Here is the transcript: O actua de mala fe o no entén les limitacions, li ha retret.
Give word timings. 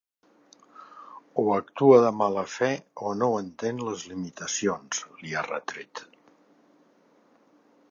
O 1.43 1.45
actua 1.61 1.97
de 2.05 2.11
mala 2.21 2.45
fe 2.55 2.71
o 3.07 3.13
no 3.19 3.29
entén 3.43 3.83
les 3.89 4.07
limitacions, 4.15 5.05
li 5.21 5.35
ha 5.39 5.47
retret. 5.51 6.05